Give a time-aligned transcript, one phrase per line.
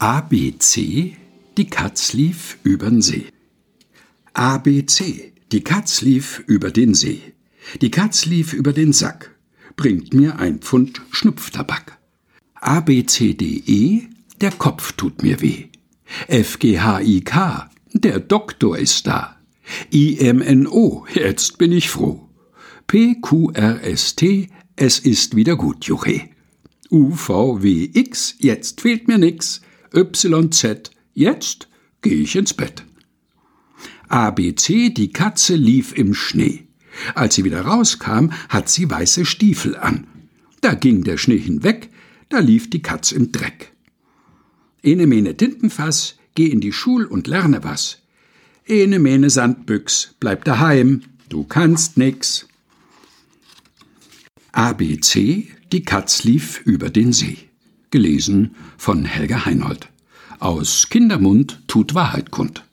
[0.00, 1.16] ABC,
[1.56, 3.26] die Katz lief übern See.
[4.32, 7.20] ABC, die Katz lief über den See.
[7.80, 9.36] Die Katz lief über den Sack,
[9.74, 11.98] bringt mir ein Pfund Schnupftabak.
[12.54, 14.08] ABCDE,
[14.40, 15.64] der Kopf tut mir weh.
[16.28, 19.36] FGHIK, der Doktor ist da.
[19.90, 22.28] IMNO, jetzt bin ich froh.
[22.86, 26.28] PQRST, es ist wieder gut, Juche.
[26.88, 29.60] UVWX, jetzt fehlt mir nix.
[29.94, 31.68] YZ, jetzt
[32.02, 32.84] geh ich ins Bett.
[34.08, 36.66] ABC, die Katze lief im Schnee.
[37.14, 40.06] Als sie wieder rauskam, hat sie weiße Stiefel an.
[40.60, 41.90] Da ging der Schnee hinweg,
[42.28, 43.72] da lief die Katz im Dreck.
[44.82, 48.02] Ene mene Tintenfass, geh in die Schul und lerne was.
[48.66, 52.46] Ene mene Sandbüchs, bleib daheim, du kannst nix.
[54.52, 57.38] ABC, die Katz lief über den See.
[57.90, 59.88] Gelesen von Helga Heinold.
[60.40, 62.64] Aus Kindermund tut Wahrheit kund.